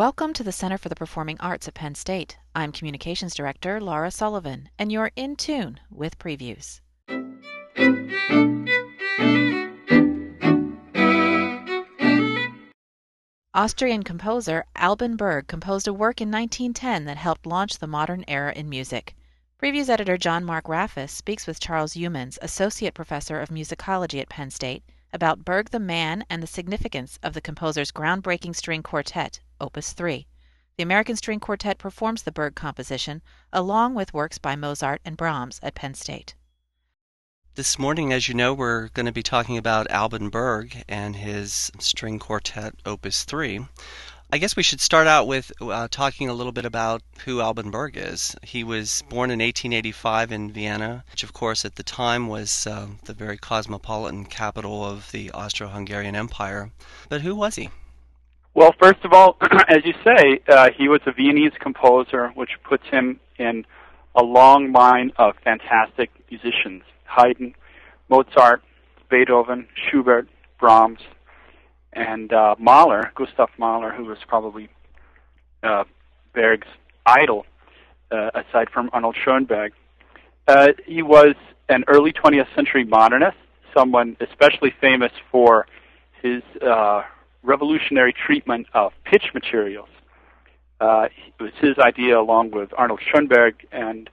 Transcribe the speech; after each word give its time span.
Welcome 0.00 0.32
to 0.32 0.42
the 0.42 0.50
Center 0.50 0.78
for 0.78 0.88
the 0.88 0.94
Performing 0.94 1.36
Arts 1.40 1.68
at 1.68 1.74
Penn 1.74 1.94
State. 1.94 2.38
I'm 2.54 2.72
Communications 2.72 3.34
Director 3.34 3.82
Laura 3.82 4.10
Sullivan, 4.10 4.70
and 4.78 4.90
you're 4.90 5.10
in 5.14 5.36
tune 5.36 5.78
with 5.90 6.18
previews. 6.18 6.80
Austrian 13.52 14.02
composer 14.02 14.64
Alban 14.74 15.16
Berg 15.16 15.48
composed 15.48 15.86
a 15.86 15.92
work 15.92 16.22
in 16.22 16.30
1910 16.30 17.04
that 17.04 17.18
helped 17.18 17.44
launch 17.44 17.78
the 17.78 17.86
modern 17.86 18.24
era 18.26 18.54
in 18.56 18.70
music. 18.70 19.14
Previews 19.62 19.90
editor 19.90 20.16
John 20.16 20.46
Mark 20.46 20.64
Rafacz 20.64 21.10
speaks 21.10 21.46
with 21.46 21.60
Charles 21.60 21.92
Youmans, 21.92 22.38
Associate 22.40 22.94
Professor 22.94 23.38
of 23.38 23.50
Musicology 23.50 24.18
at 24.22 24.30
Penn 24.30 24.48
State, 24.50 24.82
about 25.12 25.44
Berg 25.44 25.68
the 25.68 25.78
man 25.78 26.24
and 26.30 26.42
the 26.42 26.46
significance 26.46 27.18
of 27.22 27.34
the 27.34 27.42
composer's 27.42 27.92
groundbreaking 27.92 28.56
string 28.56 28.82
quartet, 28.82 29.40
Opus 29.60 29.92
3. 29.92 30.26
The 30.76 30.82
American 30.82 31.16
String 31.16 31.40
Quartet 31.40 31.78
performs 31.78 32.22
the 32.22 32.32
Berg 32.32 32.54
composition 32.54 33.22
along 33.52 33.94
with 33.94 34.14
works 34.14 34.38
by 34.38 34.56
Mozart 34.56 35.00
and 35.04 35.16
Brahms 35.16 35.60
at 35.62 35.74
Penn 35.74 35.94
State. 35.94 36.34
This 37.56 37.78
morning, 37.78 38.12
as 38.12 38.28
you 38.28 38.34
know, 38.34 38.54
we're 38.54 38.88
going 38.88 39.06
to 39.06 39.12
be 39.12 39.22
talking 39.22 39.58
about 39.58 39.90
Alban 39.90 40.30
Berg 40.30 40.84
and 40.88 41.16
his 41.16 41.70
string 41.80 42.18
quartet 42.18 42.74
Opus 42.86 43.24
3. 43.24 43.66
I 44.32 44.38
guess 44.38 44.54
we 44.54 44.62
should 44.62 44.80
start 44.80 45.08
out 45.08 45.26
with 45.26 45.50
uh, 45.60 45.88
talking 45.90 46.28
a 46.28 46.32
little 46.32 46.52
bit 46.52 46.64
about 46.64 47.02
who 47.24 47.40
Alban 47.40 47.72
Berg 47.72 47.96
is. 47.96 48.36
He 48.44 48.62
was 48.62 49.02
born 49.08 49.32
in 49.32 49.40
1885 49.40 50.30
in 50.30 50.52
Vienna, 50.52 51.04
which, 51.10 51.24
of 51.24 51.32
course, 51.32 51.64
at 51.64 51.74
the 51.74 51.82
time 51.82 52.28
was 52.28 52.64
uh, 52.64 52.86
the 53.06 53.12
very 53.12 53.36
cosmopolitan 53.36 54.26
capital 54.26 54.84
of 54.84 55.10
the 55.10 55.32
Austro 55.32 55.68
Hungarian 55.68 56.14
Empire. 56.14 56.70
But 57.08 57.22
who 57.22 57.34
was 57.34 57.56
he? 57.56 57.70
Well, 58.60 58.74
first 58.78 59.02
of 59.06 59.14
all, 59.14 59.38
as 59.68 59.86
you 59.86 59.94
say, 60.04 60.42
uh, 60.46 60.68
he 60.76 60.86
was 60.86 61.00
a 61.06 61.12
Viennese 61.12 61.54
composer, 61.58 62.28
which 62.34 62.50
puts 62.62 62.86
him 62.88 63.18
in 63.38 63.64
a 64.14 64.22
long 64.22 64.70
line 64.72 65.12
of 65.16 65.34
fantastic 65.42 66.10
musicians 66.30 66.82
Haydn, 67.04 67.54
Mozart, 68.10 68.62
Beethoven, 69.08 69.66
Schubert, 69.74 70.28
Brahms, 70.58 70.98
and 71.94 72.34
uh, 72.34 72.54
Mahler, 72.58 73.12
Gustav 73.14 73.48
Mahler, 73.56 73.94
who 73.94 74.04
was 74.04 74.18
probably 74.28 74.68
uh, 75.62 75.84
Berg's 76.34 76.68
idol, 77.06 77.46
uh, 78.10 78.28
aside 78.34 78.68
from 78.68 78.90
Arnold 78.92 79.16
Schoenberg. 79.24 79.72
Uh, 80.46 80.72
he 80.84 81.00
was 81.00 81.34
an 81.70 81.84
early 81.88 82.12
20th 82.12 82.54
century 82.54 82.84
modernist, 82.84 83.38
someone 83.74 84.18
especially 84.20 84.74
famous 84.82 85.12
for 85.32 85.66
his 86.22 86.42
uh, 86.60 87.04
revolutionary 87.42 88.12
treatment 88.12 88.66
of 88.74 88.92
pitch 89.04 89.30
materials. 89.34 89.88
Uh, 90.80 91.08
it 91.38 91.42
was 91.42 91.52
his 91.60 91.78
idea, 91.78 92.18
along 92.18 92.50
with 92.50 92.70
Arnold 92.76 93.00
Schoenberg 93.02 93.66
and 93.70 94.08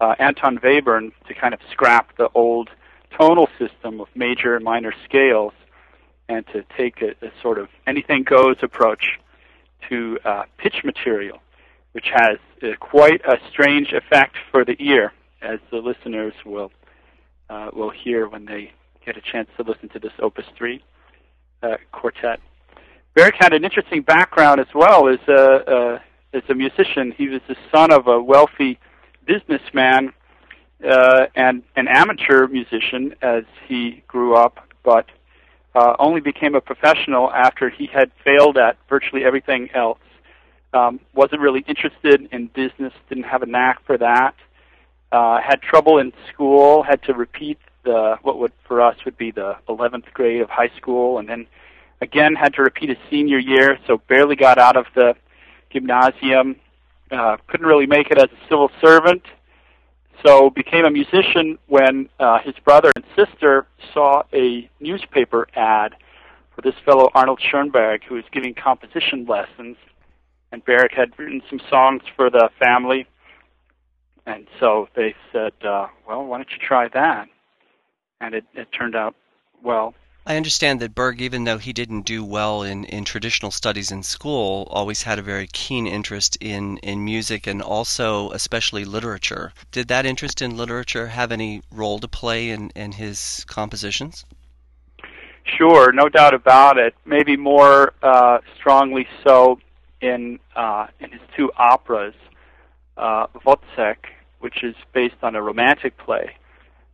uh, 0.00 0.14
Anton 0.18 0.58
Webern, 0.58 1.12
to 1.26 1.34
kind 1.34 1.54
of 1.54 1.60
scrap 1.70 2.16
the 2.16 2.28
old 2.34 2.70
tonal 3.18 3.48
system 3.58 4.00
of 4.00 4.08
major 4.14 4.54
and 4.56 4.64
minor 4.64 4.94
scales 5.04 5.52
and 6.28 6.46
to 6.48 6.64
take 6.76 7.02
a, 7.02 7.10
a 7.24 7.30
sort 7.42 7.58
of 7.58 7.68
anything 7.86 8.22
goes 8.22 8.56
approach 8.62 9.18
to 9.88 10.18
uh, 10.24 10.44
pitch 10.58 10.82
material, 10.84 11.40
which 11.92 12.06
has 12.14 12.38
uh, 12.62 12.68
quite 12.80 13.20
a 13.26 13.38
strange 13.50 13.92
effect 13.92 14.36
for 14.50 14.64
the 14.64 14.76
ear, 14.78 15.12
as 15.40 15.58
the 15.70 15.78
listeners 15.78 16.34
will 16.46 16.70
uh, 17.50 17.70
will 17.72 17.90
hear 17.90 18.28
when 18.28 18.46
they 18.46 18.72
get 19.04 19.16
a 19.16 19.20
chance 19.20 19.48
to 19.56 19.62
listen 19.62 19.88
to 19.90 19.98
this 19.98 20.12
Opus 20.20 20.46
3 20.56 20.82
uh, 21.62 21.76
quartet. 21.90 22.40
Berg 23.14 23.34
had 23.38 23.52
an 23.52 23.64
interesting 23.64 24.02
background 24.02 24.60
as 24.60 24.68
well 24.74 25.08
as 25.08 25.18
a, 25.28 25.34
uh, 25.34 25.98
as 26.32 26.42
a 26.48 26.54
musician. 26.54 27.12
He 27.16 27.28
was 27.28 27.40
the 27.46 27.56
son 27.70 27.92
of 27.92 28.06
a 28.06 28.20
wealthy 28.20 28.78
businessman 29.26 30.12
uh, 30.88 31.26
and 31.34 31.62
an 31.76 31.88
amateur 31.88 32.46
musician 32.48 33.14
as 33.22 33.44
he 33.66 34.02
grew 34.08 34.34
up, 34.34 34.66
but 34.82 35.06
uh, 35.74 35.94
only 35.98 36.20
became 36.20 36.54
a 36.54 36.60
professional 36.60 37.30
after 37.30 37.70
he 37.70 37.86
had 37.86 38.10
failed 38.24 38.56
at 38.56 38.76
virtually 38.88 39.24
everything 39.24 39.68
else. 39.74 39.98
Um, 40.74 41.00
wasn't 41.14 41.40
really 41.42 41.64
interested 41.68 42.28
in 42.32 42.46
business, 42.48 42.94
didn't 43.08 43.24
have 43.24 43.42
a 43.42 43.46
knack 43.46 43.84
for 43.84 43.98
that. 43.98 44.34
Uh, 45.10 45.38
had 45.40 45.60
trouble 45.60 45.98
in 45.98 46.12
school, 46.32 46.82
had 46.82 47.02
to 47.02 47.12
repeat 47.12 47.58
the 47.84 48.16
what 48.22 48.38
would 48.38 48.52
for 48.66 48.80
us 48.80 48.96
would 49.04 49.18
be 49.18 49.30
the 49.30 49.56
11th 49.68 50.10
grade 50.14 50.40
of 50.40 50.48
high 50.48 50.70
school, 50.76 51.18
and 51.18 51.28
then 51.28 51.46
again 52.02 52.34
had 52.34 52.52
to 52.54 52.62
repeat 52.62 52.90
his 52.90 52.98
senior 53.08 53.38
year, 53.38 53.78
so 53.86 54.02
barely 54.08 54.36
got 54.36 54.58
out 54.58 54.76
of 54.76 54.84
the 54.94 55.14
gymnasium. 55.70 56.56
Uh, 57.10 57.36
couldn't 57.46 57.66
really 57.66 57.86
make 57.86 58.10
it 58.10 58.18
as 58.18 58.26
a 58.26 58.48
civil 58.48 58.70
servant, 58.80 59.22
so 60.24 60.50
became 60.50 60.84
a 60.84 60.90
musician 60.90 61.58
when 61.68 62.08
uh, 62.18 62.38
his 62.40 62.54
brother 62.64 62.90
and 62.96 63.04
sister 63.16 63.66
saw 63.94 64.22
a 64.32 64.68
newspaper 64.80 65.46
ad 65.54 65.94
for 66.54 66.62
this 66.62 66.74
fellow 66.84 67.08
Arnold 67.14 67.40
Schoenberg, 67.40 68.02
who 68.04 68.16
was 68.16 68.24
giving 68.32 68.54
composition 68.54 69.24
lessons. 69.26 69.76
And 70.50 70.62
Berg 70.64 70.92
had 70.94 71.18
written 71.18 71.40
some 71.48 71.60
songs 71.70 72.02
for 72.14 72.28
the 72.28 72.50
family, 72.62 73.06
and 74.26 74.46
so 74.60 74.88
they 74.94 75.14
said, 75.32 75.52
uh, 75.64 75.86
"Well, 76.06 76.24
why 76.26 76.38
don't 76.38 76.50
you 76.50 76.58
try 76.58 76.88
that?" 76.88 77.28
And 78.20 78.34
it, 78.34 78.44
it 78.54 78.68
turned 78.70 78.94
out 78.94 79.14
well. 79.62 79.94
I 80.24 80.36
understand 80.36 80.78
that 80.80 80.94
Berg, 80.94 81.20
even 81.20 81.44
though 81.44 81.58
he 81.58 81.72
didn't 81.72 82.02
do 82.02 82.24
well 82.24 82.62
in, 82.62 82.84
in 82.84 83.04
traditional 83.04 83.50
studies 83.50 83.90
in 83.90 84.04
school, 84.04 84.68
always 84.70 85.02
had 85.02 85.18
a 85.18 85.22
very 85.22 85.48
keen 85.52 85.86
interest 85.86 86.36
in, 86.40 86.78
in 86.78 87.04
music 87.04 87.48
and 87.48 87.60
also, 87.60 88.30
especially, 88.30 88.84
literature. 88.84 89.52
Did 89.72 89.88
that 89.88 90.06
interest 90.06 90.40
in 90.40 90.56
literature 90.56 91.08
have 91.08 91.32
any 91.32 91.62
role 91.72 91.98
to 91.98 92.06
play 92.06 92.50
in, 92.50 92.70
in 92.70 92.92
his 92.92 93.44
compositions? 93.48 94.24
Sure, 95.44 95.90
no 95.90 96.08
doubt 96.08 96.34
about 96.34 96.78
it. 96.78 96.94
Maybe 97.04 97.36
more 97.36 97.92
uh, 98.00 98.38
strongly 98.56 99.08
so 99.24 99.58
in 100.00 100.38
uh, 100.54 100.86
in 101.00 101.10
his 101.10 101.20
two 101.36 101.50
operas, 101.56 102.14
uh, 102.96 103.26
Wozzeck, 103.44 103.96
which 104.38 104.62
is 104.62 104.76
based 104.92 105.16
on 105.22 105.34
a 105.34 105.42
romantic 105.42 105.96
play 105.98 106.36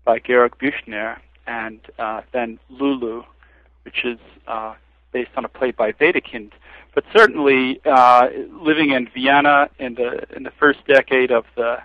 by 0.05 0.19
Georg 0.19 0.57
Büchner, 0.59 1.19
and 1.49 1.81
uh, 1.99 2.21
then 2.33 2.59
Lulu, 2.69 3.25
which 3.85 4.05
is 4.05 4.19
uh, 4.47 4.75
based 5.13 5.31
on 5.37 5.45
a 5.45 5.49
play 5.49 5.73
by 5.73 5.93
Wedekind. 5.93 6.53
But 6.95 7.05
certainly, 7.17 7.81
uh, 7.85 8.29
living 8.53 8.91
in 8.91 9.09
Vienna 9.15 9.71
in 9.79 9.95
the 9.95 10.27
in 10.37 10.43
the 10.43 10.53
first 10.59 10.81
decade 10.87 11.31
of 11.31 11.45
the 11.57 11.79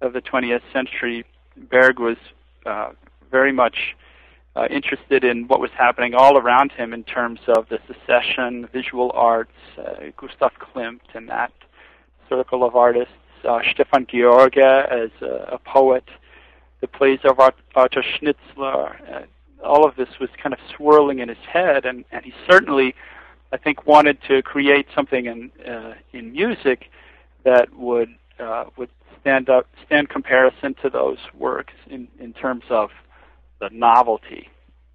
of 0.00 0.12
the 0.12 0.22
20th 0.22 0.62
century, 0.72 1.24
Berg 1.56 1.98
was 1.98 2.16
uh, 2.64 2.90
very 3.30 3.52
much 3.52 3.96
uh, 4.54 4.66
interested 4.70 5.24
in 5.24 5.48
what 5.48 5.60
was 5.60 5.70
happening 5.76 6.14
all 6.14 6.38
around 6.38 6.70
him 6.72 6.92
in 6.92 7.02
terms 7.04 7.40
of 7.48 7.68
the 7.68 7.78
secession, 7.86 8.68
visual 8.72 9.10
arts, 9.14 9.52
uh, 9.78 9.94
Gustav 10.16 10.52
Klimt, 10.60 11.00
and 11.14 11.28
that 11.28 11.52
circle 12.28 12.64
of 12.64 12.76
artists. 12.76 13.12
Uh, 13.48 13.60
Stefan 13.70 14.06
George 14.12 14.56
as 14.58 15.10
a, 15.22 15.54
a 15.54 15.58
poet, 15.58 16.04
the 16.80 16.88
plays 16.88 17.20
of 17.24 17.40
Arthur 17.40 18.02
Schnitzler. 18.02 19.26
All 19.64 19.86
of 19.86 19.96
this 19.96 20.08
was 20.20 20.30
kind 20.40 20.52
of 20.52 20.60
swirling 20.74 21.18
in 21.18 21.28
his 21.28 21.38
head, 21.38 21.84
and, 21.84 22.04
and 22.12 22.24
he 22.24 22.32
certainly, 22.48 22.94
I 23.52 23.56
think, 23.56 23.86
wanted 23.86 24.18
to 24.28 24.42
create 24.42 24.86
something 24.94 25.26
in 25.26 25.50
uh, 25.66 25.94
in 26.12 26.32
music 26.32 26.90
that 27.44 27.74
would 27.74 28.14
uh, 28.38 28.66
would 28.76 28.90
stand 29.20 29.48
up 29.48 29.66
stand 29.84 30.08
comparison 30.08 30.74
to 30.82 30.90
those 30.90 31.18
works 31.34 31.74
in 31.88 32.06
in 32.20 32.32
terms 32.32 32.64
of 32.70 32.90
the 33.60 33.68
novelty 33.72 34.48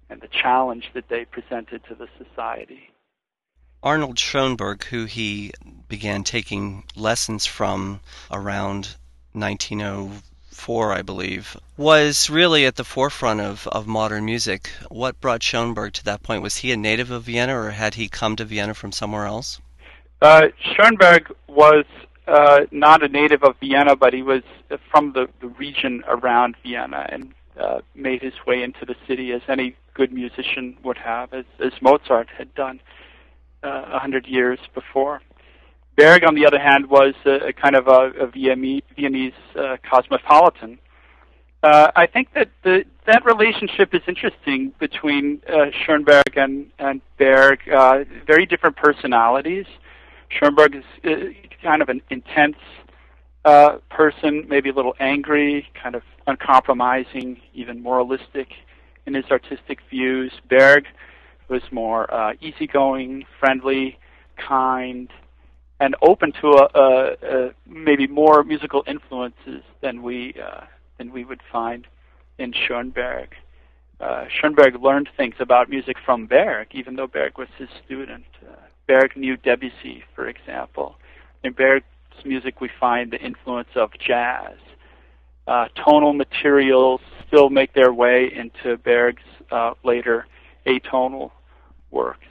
and 0.08 0.20
the 0.22 0.28
challenge 0.28 0.90
that 0.94 1.08
they 1.08 1.24
presented 1.26 1.82
to 1.88 1.94
the 1.94 2.08
society. 2.18 2.90
Arnold 3.82 4.18
Schoenberg, 4.18 4.84
who 4.84 5.04
he 5.04 5.52
began 5.88 6.24
taking 6.24 6.84
lessons 6.96 7.44
from 7.44 8.00
around 8.30 8.96
1904 9.32 10.33
four, 10.54 10.92
I 10.92 11.02
believe, 11.02 11.56
was 11.76 12.30
really 12.30 12.66
at 12.66 12.76
the 12.76 12.84
forefront 12.84 13.40
of, 13.40 13.66
of 13.68 13.86
modern 13.86 14.24
music. 14.24 14.70
What 14.88 15.20
brought 15.20 15.42
Schoenberg 15.42 15.92
to 15.94 16.04
that 16.04 16.22
point? 16.22 16.42
Was 16.42 16.58
he 16.58 16.72
a 16.72 16.76
native 16.76 17.10
of 17.10 17.24
Vienna, 17.24 17.58
or 17.58 17.70
had 17.70 17.94
he 17.94 18.08
come 18.08 18.36
to 18.36 18.44
Vienna 18.44 18.74
from 18.74 18.92
somewhere 18.92 19.26
else? 19.26 19.60
Uh, 20.22 20.48
Schoenberg 20.72 21.34
was 21.48 21.84
uh, 22.26 22.60
not 22.70 23.02
a 23.02 23.08
native 23.08 23.42
of 23.42 23.56
Vienna, 23.60 23.96
but 23.96 24.14
he 24.14 24.22
was 24.22 24.42
from 24.90 25.12
the, 25.12 25.28
the 25.40 25.48
region 25.48 26.02
around 26.08 26.56
Vienna 26.62 27.06
and 27.10 27.34
uh, 27.60 27.80
made 27.94 28.22
his 28.22 28.34
way 28.46 28.62
into 28.62 28.84
the 28.84 28.96
city 29.06 29.32
as 29.32 29.42
any 29.48 29.76
good 29.92 30.12
musician 30.12 30.76
would 30.82 30.98
have, 30.98 31.32
as, 31.32 31.44
as 31.60 31.72
Mozart 31.80 32.28
had 32.36 32.54
done 32.54 32.80
uh, 33.62 33.68
a 33.68 33.70
uh, 33.70 33.98
hundred 33.98 34.26
years 34.26 34.58
before. 34.74 35.20
Berg, 35.96 36.24
on 36.24 36.34
the 36.34 36.46
other 36.46 36.58
hand, 36.58 36.88
was 36.88 37.14
a, 37.24 37.48
a 37.48 37.52
kind 37.52 37.76
of 37.76 37.86
a, 37.88 38.10
a 38.20 38.26
Viennese 38.26 39.32
uh, 39.56 39.76
cosmopolitan. 39.88 40.78
Uh, 41.62 41.90
I 41.96 42.06
think 42.06 42.28
that 42.34 42.50
the, 42.62 42.84
that 43.06 43.24
relationship 43.24 43.94
is 43.94 44.02
interesting 44.06 44.72
between 44.78 45.40
uh, 45.48 45.66
Schoenberg 45.84 46.36
and, 46.36 46.66
and 46.78 47.00
Berg. 47.16 47.60
Uh, 47.68 48.04
very 48.26 48.44
different 48.44 48.76
personalities, 48.76 49.66
Schoenberg 50.30 50.74
is 50.74 50.84
uh, 51.04 51.10
kind 51.62 51.82
of 51.82 51.88
an 51.88 52.02
intense 52.10 52.56
uh, 53.44 53.76
person, 53.90 54.46
maybe 54.48 54.70
a 54.70 54.72
little 54.72 54.94
angry, 55.00 55.66
kind 55.80 55.94
of 55.94 56.02
uncompromising, 56.26 57.40
even 57.54 57.82
moralistic 57.82 58.48
in 59.06 59.14
his 59.14 59.24
artistic 59.30 59.78
views. 59.90 60.32
Berg 60.48 60.84
was 61.48 61.62
more 61.70 62.12
uh, 62.12 62.32
easygoing, 62.40 63.24
friendly, 63.38 63.98
kind, 64.36 65.10
and 65.80 65.96
open 66.02 66.32
to 66.40 66.48
a, 66.48 66.68
a, 66.74 67.16
a 67.22 67.50
maybe 67.66 68.06
more 68.06 68.44
musical 68.44 68.84
influences 68.86 69.62
than 69.80 70.02
we 70.02 70.34
uh, 70.42 70.62
than 70.98 71.12
we 71.12 71.24
would 71.24 71.40
find 71.50 71.86
in 72.38 72.52
Schoenberg. 72.52 73.30
Uh, 74.00 74.24
Schoenberg 74.28 74.82
learned 74.82 75.08
things 75.16 75.34
about 75.38 75.68
music 75.68 75.96
from 76.04 76.26
Berg, 76.26 76.68
even 76.72 76.96
though 76.96 77.06
Berg 77.06 77.38
was 77.38 77.48
his 77.58 77.68
student. 77.84 78.24
Uh, 78.42 78.56
Berg 78.86 79.16
knew 79.16 79.36
Debussy, 79.36 80.04
for 80.14 80.28
example. 80.28 80.96
In 81.42 81.52
Berg's 81.52 81.84
music, 82.24 82.60
we 82.60 82.68
find 82.80 83.10
the 83.10 83.20
influence 83.20 83.68
of 83.76 83.90
jazz. 83.98 84.56
Uh, 85.46 85.66
tonal 85.84 86.12
materials 86.12 87.00
still 87.26 87.50
make 87.50 87.72
their 87.74 87.92
way 87.92 88.30
into 88.34 88.76
Berg's 88.78 89.22
uh, 89.50 89.74
later 89.84 90.26
atonal 90.66 91.30
works. 91.90 92.26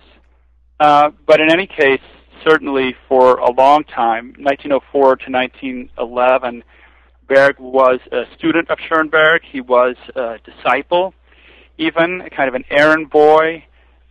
Uh, 0.79 1.11
but 1.25 1.39
in 1.39 1.51
any 1.51 1.67
case, 1.67 2.01
certainly 2.43 2.95
for 3.07 3.37
a 3.37 3.51
long 3.51 3.83
time, 3.83 4.33
1904 4.37 5.15
to 5.17 5.31
1911, 5.31 6.63
Berg 7.27 7.59
was 7.59 7.99
a 8.11 8.23
student 8.35 8.69
of 8.69 8.77
Schoenberg. 8.87 9.41
He 9.43 9.61
was 9.61 9.95
a 10.15 10.37
disciple, 10.43 11.13
even 11.77 12.27
kind 12.35 12.49
of 12.49 12.55
an 12.55 12.65
errand 12.69 13.09
boy. 13.09 13.65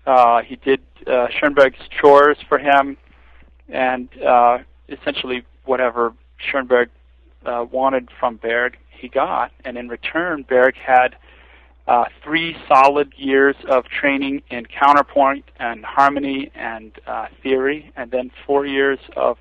Uh, 0.07 0.43
he 0.43 0.57
did 0.57 0.81
uh, 1.07 1.29
Schoenberg's 1.39 1.79
chores 2.01 2.39
for 2.49 2.59
him, 2.59 2.97
and 3.69 4.09
uh, 4.23 4.59
essentially 4.89 5.45
whatever 5.65 6.15
Schoenberg 6.39 6.91
uh, 7.45 7.65
wanted 7.71 8.09
from 8.19 8.37
Berg, 8.37 8.77
he 8.91 9.09
got. 9.09 9.53
And 9.65 9.77
in 9.77 9.89
return, 9.89 10.45
Berg 10.49 10.75
had 10.77 11.17
uh, 11.89 12.05
three 12.23 12.57
solid 12.69 13.13
years 13.17 13.57
of 13.69 13.85
training 13.87 14.43
in 14.51 14.67
counterpoint 14.67 15.45
and 15.59 15.85
harmony 15.85 16.51
and 16.55 16.93
uh, 17.07 17.27
theory, 17.43 17.93
and 17.97 18.11
then 18.11 18.31
four 18.47 18.67
years 18.67 18.99
of 19.17 19.37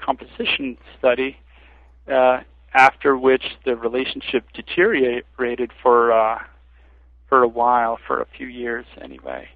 composition 0.00 0.76
study. 0.98 1.36
Uh, 2.10 2.40
after 2.74 3.16
which 3.16 3.56
the 3.64 3.76
relationship 3.76 4.44
deteriorated 4.52 5.72
for 5.82 6.12
uh, 6.12 6.38
for 7.28 7.42
a 7.42 7.48
while, 7.48 7.98
for 8.06 8.20
a 8.20 8.26
few 8.36 8.46
years 8.46 8.86
anyway. 9.00 9.48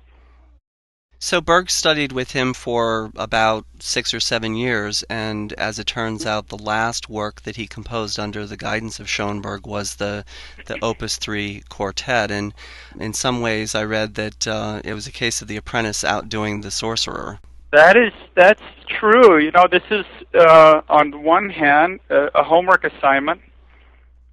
So 1.25 1.41
Berg 1.41 1.71
studied 1.71 2.11
with 2.11 2.33
him 2.33 2.53
for 2.53 3.13
about 3.15 3.65
six 3.79 4.13
or 4.13 4.19
seven 4.19 4.57
years, 4.57 5.05
and 5.05 5.53
as 5.53 5.79
it 5.79 5.87
turns 5.87 6.27
out, 6.27 6.49
the 6.49 6.59
last 6.59 7.09
work 7.09 7.43
that 7.43 7.55
he 7.55 7.69
composed 7.69 8.19
under 8.19 8.45
the 8.45 8.57
guidance 8.57 8.99
of 8.99 9.09
Schoenberg 9.09 9.65
was 9.65 9.95
the 9.95 10.25
the 10.67 10.85
Opus 10.85 11.19
Three 11.19 11.63
Quartet. 11.69 12.33
And 12.33 12.53
in 12.99 13.13
some 13.13 13.41
ways, 13.41 13.77
I 13.77 13.85
read 13.85 14.17
that 14.17 14.49
uh, 14.49 14.81
it 14.85 14.95
was 14.95 15.07
a 15.07 15.13
case 15.13 15.41
of 15.41 15.47
the 15.47 15.57
apprentice 15.57 16.03
outdoing 16.03 16.63
the 16.63 16.73
sorcerer. 16.73 17.39
That 17.71 17.97
is 17.97 18.13
that's 18.35 18.61
true. 18.89 19.39
You 19.39 19.53
know, 19.53 19.69
this 19.71 19.85
is 19.93 20.05
uh, 20.35 20.81
on 20.89 21.23
one 21.23 21.51
hand 21.51 22.01
uh, 22.11 22.31
a 22.35 22.43
homework 22.43 22.83
assignment, 22.83 23.41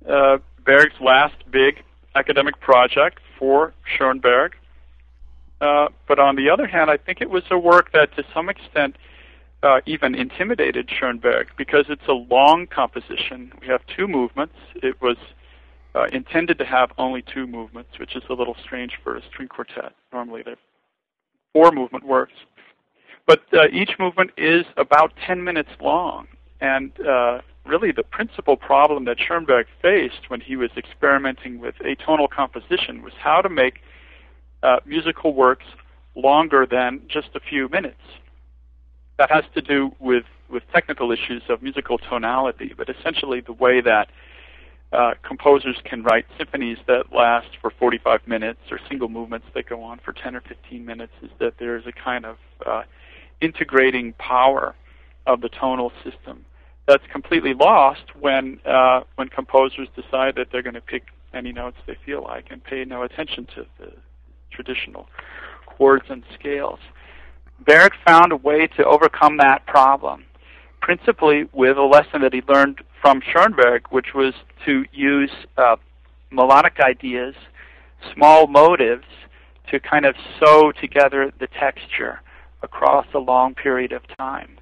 uh, 0.10 0.40
Berg's 0.66 1.00
last 1.00 1.36
big 1.52 1.84
academic 2.16 2.60
project 2.60 3.20
for 3.38 3.76
Schoenberg 3.96 4.56
uh, 5.62 5.88
but 6.08 6.20
on 6.20 6.36
the 6.36 6.50
other 6.50 6.68
hand, 6.68 6.90
I 6.90 6.98
think 6.98 7.22
it 7.22 7.30
was 7.30 7.44
a 7.52 7.58
work 7.58 7.92
that 7.94 8.16
to 8.16 8.24
some 8.34 8.50
extent 8.50 8.96
uh, 9.62 9.82
even 9.86 10.16
intimidated 10.16 10.90
Schoenberg 10.90 11.50
because 11.58 11.86
it's 11.90 12.08
a 12.08 12.14
long 12.14 12.68
composition. 12.68 13.52
We 13.62 13.68
have 13.68 13.82
two 13.86 14.08
movements. 14.08 14.56
It 14.76 15.02
was 15.02 15.18
uh, 15.96 16.06
intended 16.14 16.58
to 16.60 16.66
have 16.66 16.92
only 16.98 17.22
two 17.22 17.46
movements, 17.46 18.00
which 18.00 18.16
is 18.16 18.24
a 18.30 18.34
little 18.34 18.56
strange 18.64 19.00
for 19.04 19.18
a 19.18 19.22
string 19.28 19.48
quartet. 19.48 19.94
Normally, 20.14 20.44
they're 20.44 20.56
four 21.54 21.72
movement 21.72 22.06
works. 22.06 22.34
But 23.26 23.42
uh, 23.54 23.68
each 23.72 23.92
movement 24.00 24.32
is 24.38 24.66
about 24.78 25.14
10 25.28 25.44
minutes 25.44 25.70
long. 25.82 26.28
And 26.62 26.92
uh, 27.06 27.42
really, 27.66 27.92
the 27.92 28.04
principal 28.04 28.58
problem 28.58 29.06
that 29.06 29.18
Schoenberg 29.20 29.68
faced 29.82 30.30
when 30.30 30.42
he 30.42 30.56
was 30.56 30.72
experimenting 30.78 31.60
with 31.60 31.76
atonal 31.80 32.30
composition 32.30 33.02
was 33.02 33.14
how 33.20 33.42
to 33.42 33.50
make 33.50 33.82
uh, 34.64 34.78
musical 34.86 35.34
works 35.34 35.66
longer 36.16 36.66
than 36.70 37.02
just 37.08 37.30
a 37.36 37.40
few 37.40 37.70
minutes. 37.70 38.02
That 39.18 39.32
has 39.32 39.44
to 39.54 39.62
do 39.62 39.92
with, 40.00 40.26
with 40.50 40.64
technical 40.74 41.12
issues 41.12 41.44
of 41.50 41.62
musical 41.62 41.98
tonality, 41.98 42.74
but 42.78 42.90
essentially 42.90 43.42
the 43.42 43.54
way 43.54 43.82
that 43.82 44.10
uh, 44.92 45.14
composers 45.24 45.78
can 45.84 46.02
write 46.04 46.26
symphonies 46.38 46.78
that 46.88 47.14
last 47.14 47.50
for 47.62 47.70
45 47.70 48.28
minutes 48.28 48.60
or 48.72 48.80
single 48.90 49.08
movements 49.08 49.46
that 49.54 49.70
go 49.70 49.84
on 49.84 50.00
for 50.04 50.14
10 50.14 50.36
or 50.36 50.42
15 50.42 50.84
minutes 50.84 51.14
is 51.22 51.30
that 51.40 51.54
there's 51.60 51.86
a 51.86 51.92
kind 51.92 52.26
of 52.26 52.38
uh, 52.66 52.84
integrating 53.40 54.14
power 54.14 54.76
of 55.28 55.42
the 55.42 55.50
tonal 55.50 55.92
system 56.04 56.44
that's 56.88 57.04
completely 57.12 57.54
lost 57.54 58.16
when 58.20 58.60
uh, 58.66 59.02
when 59.16 59.28
composers 59.28 59.88
decide 59.96 60.36
that 60.36 60.48
they're 60.52 60.64
going 60.64 60.74
to 60.74 60.82
pick 60.82 61.04
any 61.36 61.52
notes 61.52 61.78
they 61.86 61.96
feel 62.04 62.24
like 62.24 62.46
and 62.50 62.64
pay 62.64 62.84
no 62.84 63.04
attention 63.04 63.46
to 63.46 63.66
the 63.80 63.92
traditional 64.52 65.08
chords 65.66 66.06
and 66.10 66.24
scales. 66.38 66.80
Berg 67.66 67.92
found 68.06 68.32
a 68.32 68.38
way 68.38 68.68
to 68.68 68.86
overcome 68.86 69.38
that 69.38 69.66
problem, 69.66 70.26
principally 70.82 71.50
with 71.54 71.78
a 71.78 71.84
lesson 71.84 72.22
that 72.22 72.34
he 72.34 72.42
learned 72.48 72.82
from 73.02 73.22
Schoenberg, 73.22 73.88
which 73.90 74.14
was 74.14 74.34
to 74.66 74.86
use 74.92 75.32
uh, 75.58 75.76
melodic 76.32 76.80
ideas, 76.80 77.36
small 78.14 78.48
motives, 78.48 79.06
to 79.72 79.80
kind 79.80 80.06
of 80.06 80.16
sew 80.40 80.72
together 80.72 81.32
the 81.40 81.48
texture 81.48 82.22
across 82.64 83.06
a 83.14 83.20
long 83.20 83.54
period 83.54 83.92
of 83.92 84.02
time. 84.18 84.58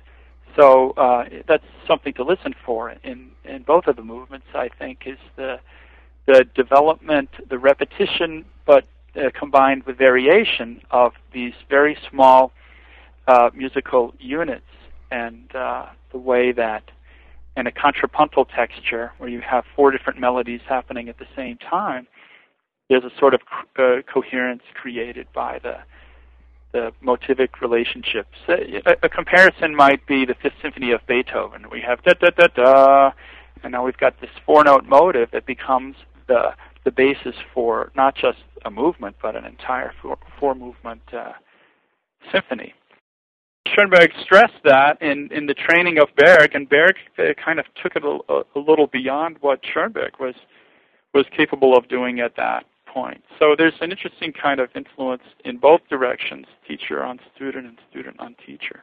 So 0.55 0.91
uh, 0.91 1.25
that's 1.47 1.63
something 1.87 2.13
to 2.13 2.23
listen 2.23 2.53
for 2.65 2.89
in, 3.03 3.29
in 3.45 3.63
both 3.63 3.87
of 3.87 3.95
the 3.95 4.03
movements. 4.03 4.47
I 4.53 4.69
think 4.69 5.03
is 5.05 5.19
the 5.35 5.59
the 6.25 6.45
development, 6.55 7.29
the 7.47 7.57
repetition, 7.57 8.43
but 8.65 8.83
uh, 9.17 9.29
combined 9.37 9.83
with 9.83 9.97
variation 9.97 10.81
of 10.91 11.13
these 11.33 11.53
very 11.69 11.97
small 12.09 12.51
uh, 13.27 13.49
musical 13.53 14.13
units 14.19 14.65
and 15.11 15.55
uh, 15.55 15.87
the 16.11 16.17
way 16.17 16.51
that 16.51 16.83
in 17.55 17.67
a 17.67 17.71
contrapuntal 17.71 18.45
texture 18.45 19.11
where 19.17 19.29
you 19.29 19.41
have 19.41 19.65
four 19.75 19.91
different 19.91 20.19
melodies 20.19 20.61
happening 20.67 21.09
at 21.09 21.17
the 21.17 21.25
same 21.35 21.57
time, 21.57 22.07
there's 22.89 23.03
a 23.03 23.11
sort 23.19 23.33
of 23.33 23.41
uh, 23.77 24.01
coherence 24.11 24.63
created 24.75 25.27
by 25.33 25.59
the 25.59 25.77
the 26.73 26.91
motivic 27.01 27.61
relationships. 27.61 28.37
A, 28.49 28.93
a, 29.01 29.07
comparison 29.07 29.73
might 29.73 30.05
be 30.05 30.25
the 30.25 30.35
Fifth 30.35 30.55
Symphony 30.61 30.91
of 30.91 30.99
Beethoven. 31.07 31.69
We 31.71 31.79
have 31.81 32.03
da 32.03 32.13
da 32.13 32.29
da 32.29 32.47
da, 32.47 33.11
and 33.63 33.71
now 33.71 33.85
we've 33.85 33.97
got 33.97 34.19
this 34.19 34.29
four-note 34.45 34.85
motive 34.85 35.31
that 35.31 35.45
becomes 35.45 35.95
the 36.27 36.53
the 36.87 36.91
basis 36.91 37.35
for 37.53 37.91
not 37.97 38.15
just 38.15 38.37
a 38.63 38.71
movement, 38.71 39.17
but 39.21 39.35
an 39.35 39.43
entire 39.43 39.91
four, 40.01 40.17
four 40.39 40.55
movement 40.55 41.01
uh, 41.11 41.33
symphony. 42.31 42.73
Schoenberg 43.67 44.11
stressed 44.23 44.63
that 44.63 45.01
in, 45.01 45.27
in 45.33 45.47
the 45.47 45.53
training 45.53 45.97
of 45.99 46.07
Berg, 46.15 46.55
and 46.55 46.69
Berg 46.69 46.95
uh, 47.19 47.33
kind 47.43 47.59
of 47.59 47.65
took 47.83 47.97
it 47.97 48.03
a, 48.05 48.43
a, 48.55 48.59
little 48.59 48.87
beyond 48.87 49.35
what 49.41 49.59
Schoenberg 49.65 50.13
was 50.17 50.35
was 51.13 51.25
capable 51.35 51.75
of 51.75 51.89
doing 51.89 52.21
at 52.21 52.37
that 52.37 52.63
point. 52.85 53.21
So 53.37 53.53
there's 53.57 53.73
an 53.81 53.91
interesting 53.91 54.31
kind 54.31 54.61
of 54.61 54.69
influence 54.73 55.23
in 55.43 55.57
both 55.57 55.81
directions, 55.89 56.45
teacher 56.65 57.03
on 57.03 57.19
student 57.35 57.67
and 57.67 57.77
student 57.89 58.17
on 58.19 58.35
teacher. 58.45 58.81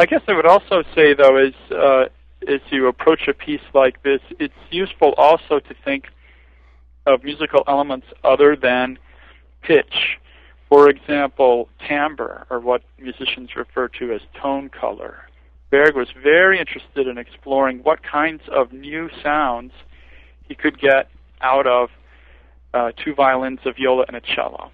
I 0.00 0.06
guess 0.06 0.22
I 0.26 0.32
would 0.32 0.46
also 0.46 0.82
say, 0.92 1.14
though, 1.14 1.38
is 1.38 1.54
uh, 1.70 2.06
as 2.48 2.60
you 2.72 2.88
approach 2.88 3.28
a 3.28 3.34
piece 3.34 3.66
like 3.74 4.02
this, 4.02 4.20
it's 4.40 4.62
useful 4.70 5.14
also 5.16 5.60
to 5.60 5.74
think 5.84 6.06
of 7.06 7.22
musical 7.24 7.62
elements 7.68 8.06
other 8.22 8.56
than 8.56 8.98
pitch. 9.62 10.18
For 10.68 10.88
example, 10.88 11.68
timbre, 11.86 12.46
or 12.50 12.60
what 12.60 12.82
musicians 12.98 13.50
refer 13.56 13.88
to 13.98 14.12
as 14.12 14.20
tone 14.40 14.68
color. 14.68 15.28
Berg 15.70 15.94
was 15.96 16.08
very 16.22 16.58
interested 16.58 17.06
in 17.06 17.18
exploring 17.18 17.80
what 17.82 18.02
kinds 18.02 18.42
of 18.50 18.72
new 18.72 19.10
sounds 19.22 19.72
he 20.48 20.54
could 20.54 20.78
get 20.78 21.08
out 21.40 21.66
of 21.66 21.90
uh, 22.72 22.92
two 23.02 23.14
violins, 23.14 23.60
a 23.64 23.72
viola, 23.72 24.04
and 24.08 24.16
a 24.16 24.20
cello. 24.20 24.70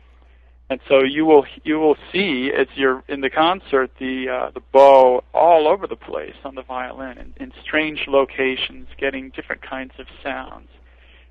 And 0.69 0.81
so 0.89 1.03
you 1.03 1.27
will 1.27 1.47
you 1.65 1.81
will 1.81 1.97
see 2.13 2.53
as 2.57 2.69
you're 2.77 3.03
in 3.09 3.23
the 3.23 3.31
concert 3.31 3.91
the 3.99 4.29
uh, 4.29 4.51
the 4.53 4.61
bow 4.73 5.25
all 5.35 5.67
over 5.67 5.89
the 5.89 5.97
place 5.97 6.37
on 6.45 6.55
the 6.55 6.63
violin 6.63 7.19
in, 7.19 7.35
in 7.41 7.53
strange 7.61 8.05
locations, 8.07 8.87
getting 8.97 9.31
different 9.31 9.63
kinds 9.63 9.93
of 9.99 10.07
sounds 10.23 10.69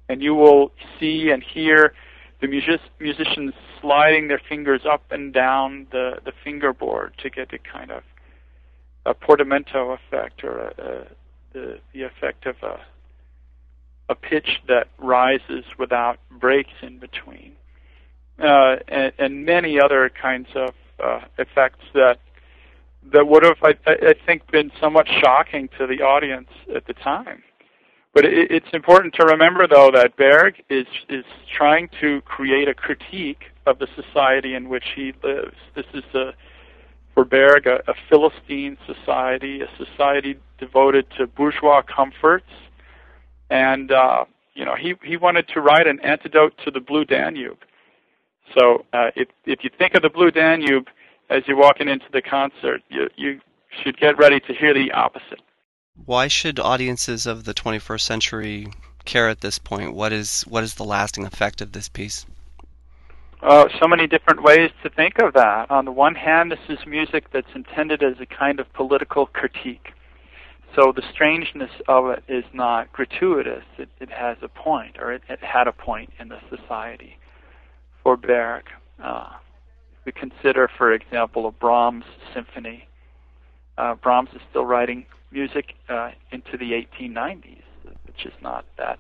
and 0.09 0.21
you 0.21 0.35
will 0.35 0.71
see 0.99 1.29
and 1.29 1.41
hear 1.41 1.93
the 2.41 2.47
music- 2.47 2.81
musicians 2.99 3.53
sliding 3.79 4.27
their 4.27 4.41
fingers 4.49 4.81
up 4.89 5.03
and 5.11 5.33
down 5.33 5.87
the, 5.91 6.19
the 6.25 6.33
fingerboard 6.43 7.13
to 7.19 7.29
get 7.29 7.53
a 7.53 7.59
kind 7.59 7.91
of 7.91 8.03
a 9.05 9.13
portamento 9.13 9.91
effect 9.91 10.43
or 10.43 10.59
a, 10.59 10.73
a, 10.77 11.07
the 11.53 11.79
the 11.93 12.03
effect 12.03 12.45
of 12.45 12.55
a 12.61 12.79
a 14.09 14.15
pitch 14.15 14.61
that 14.67 14.87
rises 14.97 15.63
without 15.77 16.17
breaks 16.31 16.73
in 16.81 16.97
between, 16.97 17.51
uh, 18.39 18.77
and, 18.87 19.13
and, 19.19 19.45
many 19.45 19.79
other 19.79 20.09
kinds 20.09 20.47
of 20.55 20.73
uh, 20.99 21.19
effects 21.37 21.85
that 21.93 22.17
that 23.13 23.27
would 23.27 23.43
have, 23.43 23.57
I, 23.61 23.75
I, 23.85 24.15
think, 24.25 24.51
been 24.51 24.71
somewhat 24.81 25.07
shocking 25.07 25.69
to 25.77 25.87
the 25.87 26.01
audience 26.01 26.49
at 26.75 26.85
the 26.87 26.93
time. 26.93 27.43
But 28.13 28.25
it, 28.25 28.51
it's 28.51 28.73
important 28.73 29.13
to 29.15 29.25
remember, 29.25 29.67
though, 29.67 29.91
that 29.93 30.15
Berg 30.17 30.63
is 30.69 30.87
is 31.09 31.25
trying 31.55 31.89
to 32.01 32.21
create 32.21 32.67
a 32.67 32.73
critique 32.73 33.45
of 33.65 33.79
the 33.79 33.87
society 33.95 34.55
in 34.55 34.69
which 34.69 34.85
he 34.95 35.13
lives. 35.23 35.57
This 35.75 35.85
is 35.93 36.03
a 36.13 36.33
for 37.13 37.25
Berg 37.25 37.67
a, 37.67 37.81
a 37.87 37.93
Philistine 38.09 38.77
society, 38.85 39.61
a 39.61 39.67
society 39.77 40.37
devoted 40.59 41.05
to 41.17 41.27
bourgeois 41.27 41.81
comforts 41.81 42.51
and 43.49 43.91
uh, 43.91 44.25
you 44.53 44.65
know 44.65 44.75
he 44.75 44.95
he 45.03 45.17
wanted 45.17 45.47
to 45.49 45.61
write 45.61 45.87
an 45.87 45.99
antidote 46.01 46.53
to 46.63 46.71
the 46.71 46.79
Blue 46.79 47.05
Danube. 47.05 47.59
So 48.57 48.85
uh, 48.93 49.11
if 49.15 49.29
if 49.45 49.63
you 49.63 49.69
think 49.77 49.95
of 49.95 50.01
the 50.01 50.09
Blue 50.09 50.31
Danube 50.31 50.87
as 51.29 51.43
you're 51.47 51.57
walking 51.57 51.87
into 51.87 52.05
the 52.11 52.21
concert, 52.21 52.81
you 52.89 53.09
you 53.15 53.39
should 53.83 53.97
get 53.97 54.17
ready 54.17 54.39
to 54.41 54.53
hear 54.53 54.73
the 54.73 54.91
opposite. 54.91 55.41
Why 56.05 56.27
should 56.27 56.59
audiences 56.59 57.25
of 57.25 57.43
the 57.43 57.53
21st 57.53 58.01
century 58.01 58.67
care 59.05 59.29
at 59.29 59.41
this 59.41 59.59
point? 59.59 59.93
What 59.93 60.11
is 60.11 60.43
what 60.43 60.63
is 60.63 60.75
the 60.75 60.83
lasting 60.83 61.25
effect 61.25 61.61
of 61.61 61.71
this 61.71 61.89
piece? 61.89 62.25
Uh, 63.41 63.69
so 63.79 63.87
many 63.87 64.05
different 64.05 64.43
ways 64.43 64.69
to 64.83 64.89
think 64.89 65.19
of 65.19 65.33
that. 65.33 65.71
On 65.71 65.85
the 65.85 65.91
one 65.91 66.15
hand, 66.15 66.51
this 66.51 66.59
is 66.67 66.85
music 66.85 67.31
that's 67.31 67.55
intended 67.55 68.03
as 68.03 68.19
a 68.19 68.25
kind 68.25 68.59
of 68.59 68.71
political 68.73 69.27
critique. 69.27 69.93
So 70.75 70.91
the 70.91 71.03
strangeness 71.11 71.71
of 71.87 72.09
it 72.09 72.23
is 72.27 72.43
not 72.53 72.91
gratuitous. 72.91 73.63
It, 73.77 73.89
it 73.99 74.09
has 74.11 74.37
a 74.41 74.49
point, 74.49 74.97
or 74.99 75.13
it, 75.13 75.23
it, 75.29 75.41
had 75.41 75.67
a 75.67 75.71
point 75.71 76.11
in 76.19 76.27
the 76.27 76.39
society. 76.49 77.17
For 78.03 78.17
Berg, 78.17 78.65
uh, 79.01 79.29
we 80.05 80.11
consider, 80.11 80.69
for 80.77 80.91
example, 80.91 81.47
a 81.47 81.51
Brahms 81.51 82.05
symphony, 82.33 82.87
uh, 83.77 83.95
Brahms 83.95 84.29
is 84.33 84.41
still 84.49 84.65
writing 84.65 85.05
music 85.31 85.75
uh, 85.87 86.11
into 86.31 86.57
the 86.57 86.71
1890s, 86.71 87.61
which 88.05 88.25
is 88.25 88.33
not 88.41 88.65
that 88.77 88.99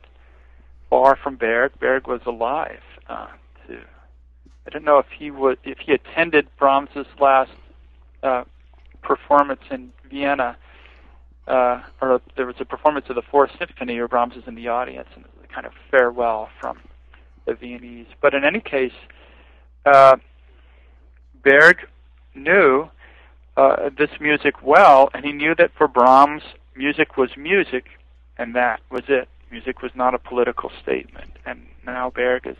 far 0.89 1.15
from 1.15 1.35
Berg. 1.35 1.71
Berg 1.79 2.07
was 2.07 2.21
alive. 2.25 2.81
Uh, 3.07 3.27
to, 3.67 3.79
I 4.67 4.69
don't 4.69 4.85
know 4.85 4.99
if 4.99 5.07
he 5.17 5.31
would, 5.31 5.57
if 5.63 5.79
he 5.79 5.93
attended 5.93 6.47
Brahms's 6.57 7.07
last 7.19 7.51
uh, 8.23 8.43
performance 9.01 9.61
in 9.71 9.91
Vienna 10.09 10.57
uh, 11.49 11.81
or 11.99 12.21
there 12.37 12.45
was 12.45 12.55
a 12.59 12.65
performance 12.65 13.07
of 13.09 13.15
the 13.15 13.23
Fourth 13.23 13.49
Symphony, 13.57 13.97
or 13.97 14.07
Brahms 14.07 14.35
is 14.35 14.43
in 14.45 14.55
the 14.55 14.67
audience, 14.67 15.09
and 15.15 15.25
it 15.25 15.31
was 15.35 15.45
a 15.49 15.53
kind 15.53 15.65
of 15.65 15.73
farewell 15.89 16.49
from 16.61 16.77
the 17.45 17.55
Viennese. 17.55 18.05
But 18.21 18.35
in 18.35 18.45
any 18.45 18.61
case, 18.61 18.93
uh, 19.85 20.17
Berg 21.43 21.87
knew 22.35 22.87
uh, 23.59 23.89
this 23.97 24.09
music 24.21 24.55
well, 24.63 25.09
and 25.13 25.25
he 25.25 25.33
knew 25.33 25.53
that 25.53 25.71
for 25.77 25.87
Brahms, 25.87 26.43
music 26.77 27.17
was 27.17 27.29
music, 27.35 27.87
and 28.37 28.55
that 28.55 28.79
was 28.89 29.03
it. 29.09 29.27
Music 29.51 29.81
was 29.81 29.91
not 29.95 30.13
a 30.13 30.17
political 30.17 30.71
statement. 30.81 31.31
And 31.45 31.65
now 31.85 32.09
Berg 32.09 32.47
is 32.47 32.57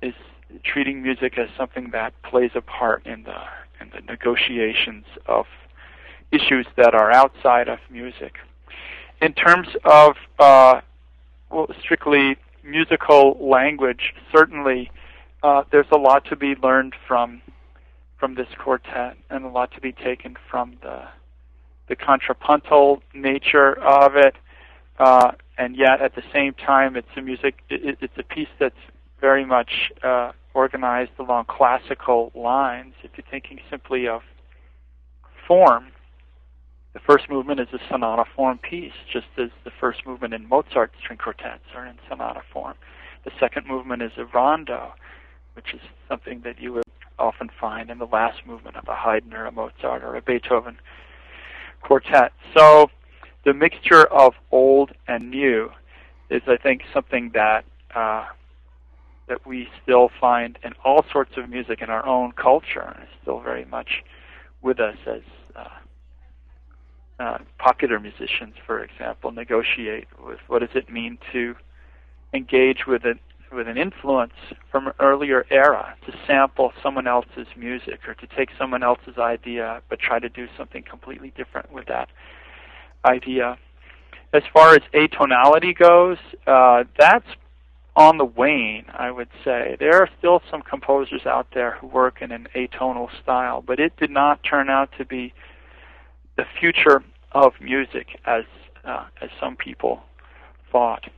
is 0.00 0.14
treating 0.62 1.02
music 1.02 1.36
as 1.36 1.48
something 1.56 1.90
that 1.90 2.14
plays 2.22 2.52
a 2.54 2.62
part 2.62 3.04
in 3.04 3.24
the 3.24 3.40
in 3.78 3.90
the 3.90 4.00
negotiations 4.00 5.04
of 5.26 5.44
issues 6.32 6.66
that 6.76 6.94
are 6.94 7.12
outside 7.12 7.68
of 7.68 7.78
music. 7.90 8.36
In 9.20 9.34
terms 9.34 9.68
of 9.84 10.16
uh, 10.38 10.80
well, 11.50 11.66
strictly 11.78 12.38
musical 12.62 13.36
language, 13.38 14.14
certainly 14.34 14.90
uh, 15.42 15.64
there's 15.70 15.92
a 15.92 15.98
lot 15.98 16.24
to 16.30 16.36
be 16.36 16.54
learned 16.54 16.94
from 17.06 17.42
from 18.24 18.36
this 18.36 18.48
quartet, 18.58 19.18
and 19.28 19.44
a 19.44 19.48
lot 19.48 19.70
to 19.72 19.82
be 19.82 19.92
taken 19.92 20.34
from 20.50 20.78
the 20.80 21.02
the 21.90 21.94
contrapuntal 21.94 23.02
nature 23.12 23.78
of 23.82 24.16
it, 24.16 24.34
uh, 24.98 25.32
and 25.58 25.76
yet 25.76 26.00
at 26.00 26.14
the 26.14 26.22
same 26.32 26.54
time, 26.54 26.96
it's 26.96 27.14
a 27.18 27.20
music. 27.20 27.58
It, 27.68 27.98
it's 28.00 28.16
a 28.16 28.22
piece 28.22 28.48
that's 28.58 28.80
very 29.20 29.44
much 29.44 29.92
uh, 30.02 30.32
organized 30.54 31.10
along 31.18 31.44
classical 31.48 32.32
lines. 32.34 32.94
If 33.02 33.10
you're 33.18 33.26
thinking 33.30 33.60
simply 33.68 34.08
of 34.08 34.22
form, 35.46 35.88
the 36.94 37.00
first 37.00 37.28
movement 37.28 37.60
is 37.60 37.68
a 37.74 37.78
sonata 37.90 38.24
form 38.34 38.56
piece, 38.56 38.96
just 39.12 39.26
as 39.36 39.50
the 39.64 39.70
first 39.78 40.06
movement 40.06 40.32
in 40.32 40.48
Mozart's 40.48 40.94
string 40.98 41.18
quartets 41.18 41.64
are 41.76 41.84
in 41.84 41.98
sonata 42.08 42.40
form. 42.50 42.76
The 43.26 43.32
second 43.38 43.66
movement 43.66 44.00
is 44.00 44.12
a 44.16 44.24
rondo, 44.24 44.94
which 45.52 45.74
is 45.74 45.80
something 46.08 46.40
that 46.46 46.58
you 46.58 46.72
would 46.72 46.83
often 47.18 47.50
find 47.60 47.90
in 47.90 47.98
the 47.98 48.06
last 48.06 48.46
movement 48.46 48.76
of 48.76 48.88
a 48.88 48.94
Haydn 48.94 49.32
or 49.32 49.46
a 49.46 49.52
Mozart 49.52 50.02
or 50.02 50.16
a 50.16 50.22
Beethoven 50.22 50.78
quartet. 51.82 52.32
So 52.56 52.90
the 53.44 53.54
mixture 53.54 54.04
of 54.06 54.34
old 54.50 54.92
and 55.06 55.30
new 55.30 55.70
is, 56.30 56.42
I 56.46 56.56
think, 56.56 56.82
something 56.92 57.30
that 57.34 57.64
uh, 57.94 58.26
that 59.26 59.46
we 59.46 59.68
still 59.82 60.10
find 60.20 60.58
in 60.62 60.74
all 60.84 61.04
sorts 61.10 61.36
of 61.36 61.48
music 61.48 61.80
in 61.80 61.88
our 61.88 62.04
own 62.04 62.32
culture, 62.32 62.80
and 62.80 63.04
is 63.04 63.08
still 63.22 63.40
very 63.40 63.64
much 63.64 64.02
with 64.60 64.80
us 64.80 64.96
as 65.06 65.22
uh, 65.56 65.68
uh, 67.20 67.38
popular 67.58 67.98
musicians, 67.98 68.54
for 68.66 68.82
example, 68.82 69.30
negotiate 69.30 70.08
with 70.22 70.40
what 70.48 70.58
does 70.58 70.74
it 70.74 70.90
mean 70.90 71.16
to 71.32 71.54
engage 72.34 72.86
with 72.86 73.04
it 73.04 73.18
with 73.54 73.68
an 73.68 73.76
influence 73.76 74.32
from 74.70 74.88
an 74.88 74.92
earlier 75.00 75.46
era 75.50 75.94
to 76.06 76.12
sample 76.26 76.72
someone 76.82 77.06
else's 77.06 77.46
music 77.56 78.00
or 78.06 78.14
to 78.14 78.26
take 78.36 78.50
someone 78.58 78.82
else's 78.82 79.18
idea 79.18 79.82
but 79.88 79.98
try 79.98 80.18
to 80.18 80.28
do 80.28 80.46
something 80.56 80.82
completely 80.82 81.32
different 81.36 81.72
with 81.72 81.86
that 81.86 82.08
idea. 83.04 83.58
As 84.32 84.42
far 84.52 84.74
as 84.74 84.80
atonality 84.92 85.76
goes, 85.76 86.18
uh, 86.46 86.84
that's 86.98 87.26
on 87.96 88.18
the 88.18 88.24
wane, 88.24 88.86
I 88.92 89.10
would 89.10 89.28
say. 89.44 89.76
There 89.78 89.94
are 89.94 90.08
still 90.18 90.42
some 90.50 90.62
composers 90.62 91.26
out 91.26 91.46
there 91.54 91.72
who 91.80 91.86
work 91.86 92.20
in 92.20 92.32
an 92.32 92.48
atonal 92.54 93.08
style, 93.22 93.62
but 93.64 93.78
it 93.78 93.96
did 93.96 94.10
not 94.10 94.42
turn 94.42 94.68
out 94.68 94.90
to 94.98 95.04
be 95.04 95.32
the 96.36 96.44
future 96.58 97.04
of 97.32 97.52
music 97.60 98.20
as 98.26 98.44
uh, 98.84 99.06
as 99.20 99.30
some 99.40 99.56
people 99.56 100.02
thought. 100.70 101.08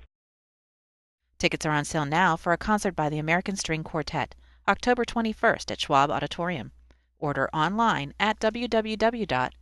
Tickets 1.39 1.67
are 1.67 1.73
on 1.73 1.85
sale 1.85 2.07
now 2.07 2.35
for 2.37 2.53
a 2.53 2.59
concert 2.59 2.97
by 2.97 3.11
the 3.11 3.19
American 3.19 3.57
String 3.57 3.85
Quartet, 3.85 4.35
October 4.67 5.05
21st 5.05 5.71
at 5.71 5.81
Schwab 5.81 6.11
Auditorium. 6.11 6.73
Order 7.19 7.51
online 7.53 8.15
at 8.19 8.41
www.cpa.psu.edu 8.41 9.53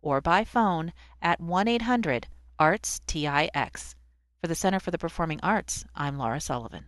or 0.00 0.20
by 0.20 0.44
phone 0.44 0.92
at 1.20 1.40
1 1.40 1.68
800 1.68 2.26
ARTS 2.58 3.00
TIX. 3.06 3.94
For 4.40 4.48
the 4.48 4.54
Center 4.54 4.80
for 4.80 4.90
the 4.90 4.98
Performing 4.98 5.40
Arts, 5.42 5.84
I'm 5.94 6.16
Laura 6.18 6.40
Sullivan. 6.40 6.86